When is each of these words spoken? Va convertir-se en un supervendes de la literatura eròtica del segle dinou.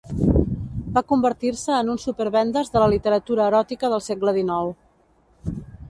Va 0.95 1.03
convertir-se 1.11 1.75
en 1.81 1.91
un 1.95 2.01
supervendes 2.05 2.73
de 2.77 2.83
la 2.85 2.89
literatura 2.97 3.47
eròtica 3.53 3.93
del 3.95 4.05
segle 4.11 4.35
dinou. 4.41 4.77